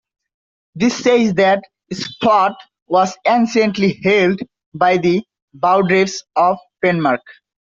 This 0.73 0.97
says 0.97 1.35
that 1.35 1.63
Splott 1.93 2.55
was 2.87 3.15
anciently 3.23 3.99
held 4.03 4.39
by 4.73 4.97
the 4.97 5.21
Bawdrips 5.55 6.23
of 6.35 6.57
Penmark. 6.83 7.19